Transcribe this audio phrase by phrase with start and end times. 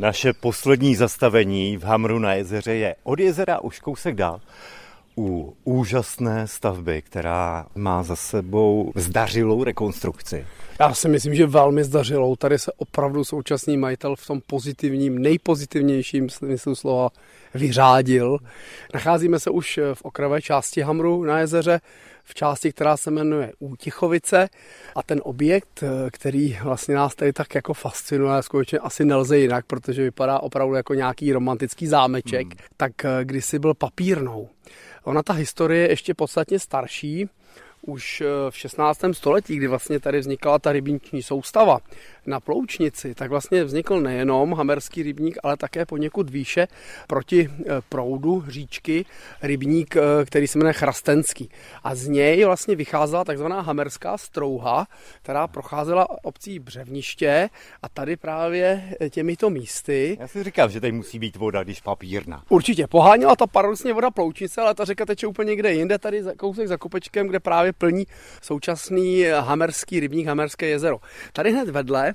[0.00, 4.40] Naše poslední zastavení v Hamru na jezeře je od jezera už kousek dál
[5.18, 10.46] u úžasné stavby, která má za sebou zdařilou rekonstrukci.
[10.80, 12.36] Já si myslím, že velmi zdařilou.
[12.36, 17.08] Tady se opravdu současný majitel v tom pozitivním, nejpozitivnějším smyslu slova
[17.54, 18.38] vyřádil.
[18.94, 21.80] Nacházíme se už v okravé části Hamru na jezeře,
[22.30, 24.48] v části, která se jmenuje Útichovice
[24.94, 30.02] a ten objekt, který vlastně nás tady tak jako fascinuje, skutečně asi nelze jinak, protože
[30.02, 32.66] vypadá opravdu jako nějaký romantický zámeček, hmm.
[32.76, 34.48] tak kdysi byl papírnou.
[35.04, 37.28] Ona ta historie je ještě podstatně starší,
[37.82, 39.00] už v 16.
[39.12, 41.78] století, kdy vlastně tady vznikala ta rybniční soustava,
[42.26, 46.68] na Ploučnici, tak vlastně vznikl nejenom hamerský rybník, ale také poněkud výše
[47.06, 49.04] proti eh, proudu říčky
[49.42, 51.50] rybník, eh, který se jmenuje Chrastenský.
[51.84, 54.86] A z něj vlastně vycházela takzvaná hamerská strouha,
[55.22, 57.50] která procházela obcí Břevniště
[57.82, 60.16] a tady právě eh, těmito místy.
[60.20, 62.42] Já si říkám, že tady musí být voda, když papírna.
[62.48, 66.68] Určitě, poháněla ta paradoxně voda Ploučnice, ale ta řeka teče úplně někde jinde, tady kousek
[66.68, 68.06] za kopečkem, kde právě plní
[68.42, 71.00] současný hamerský rybník, hamerské jezero.
[71.32, 72.14] Tady hned vedle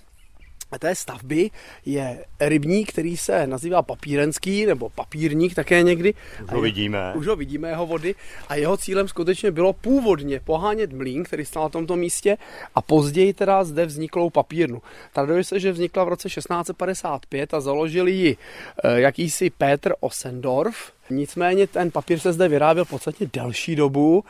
[0.80, 1.52] té stavby
[1.86, 6.14] je rybník, který se nazývá papírenský nebo papírník také někdy.
[6.44, 7.14] Už ho vidíme.
[7.16, 8.16] Už ho vidíme, jeho vody.
[8.50, 12.38] A jeho cílem skutečně bylo původně pohánět mlín, který stál na tomto místě
[12.76, 14.82] a později teda zde vzniklou papírnu.
[15.14, 18.38] Traduje se, že vznikla v roce 1655 a založili ji
[18.84, 24.24] eh, jakýsi Petr Osendorf, Nicméně ten papír se zde vyráběl podstatně delší dobu.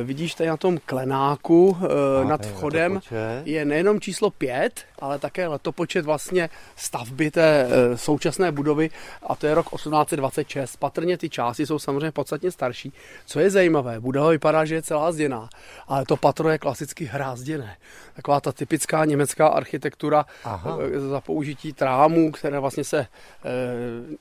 [0.00, 1.76] E, vidíš tady na tom klenáku
[2.22, 3.00] e, nad vchodem
[3.44, 8.90] je nejenom číslo 5, ale také letopočet vlastně stavby té e, současné budovy
[9.26, 10.76] a to je rok 1826.
[10.76, 12.92] Patrně ty části jsou samozřejmě podstatně starší.
[13.26, 15.48] Co je zajímavé, budova vypadá, že je celá zděná,
[15.88, 17.76] ale to patro je klasicky hrázděné.
[18.14, 20.78] Taková ta typická německá architektura Aha.
[21.10, 23.06] za použití trámů, které vlastně se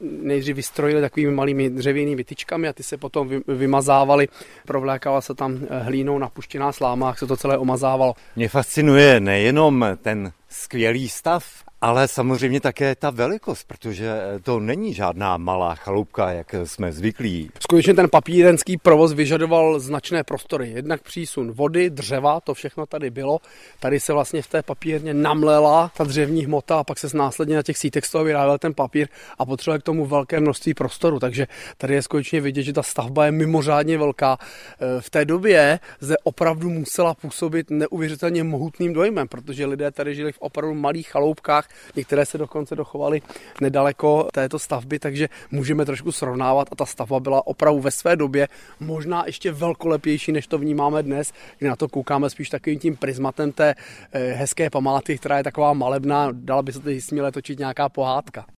[0.02, 4.28] nejdřív vystrojily takovými malými dřevěnými dřevěnými tyčkami a ty se potom vymazávaly,
[4.66, 8.13] provlékala se tam eh, hlínou napuštěná sláma, jak se to celé omazávalo.
[8.35, 11.44] Mě fascinuje nejenom ten skvělý stav,
[11.81, 17.50] ale samozřejmě také ta velikost, protože to není žádná malá chaloupka, jak jsme zvyklí.
[17.59, 20.69] Skutečně ten papírenský provoz vyžadoval značné prostory.
[20.69, 23.40] Jednak přísun vody, dřeva, to všechno tady bylo.
[23.80, 27.64] Tady se vlastně v té papírně namlela ta dřevní hmota a pak se následně na
[27.64, 29.08] těch sítech z toho vyráběl ten papír
[29.40, 31.19] a potřeboval k tomu velké množství prostoru.
[31.19, 34.38] Takže tady je skutečně vidět, že ta stavba je mimořádně velká.
[34.98, 40.31] E, v té době se opravdu musela působit neuvěřitelně mohutným dojmem, protože lidé tady žili
[40.31, 43.21] v opravdu malých chaloupkách, některé se dokonce dochovaly
[43.61, 48.47] nedaleko této stavby, takže můžeme trošku srovnávat a ta stavba byla opravdu ve své době
[48.79, 53.51] možná ještě velkolepější, než to vnímáme dnes, kdy na to koukáme spíš takovým tím prismatem
[53.51, 53.75] té
[54.11, 58.45] eh, hezké památky, která je taková malebná, dala by se tady směle točit nějaká pohádka.